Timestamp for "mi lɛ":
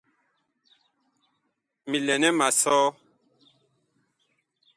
1.89-2.15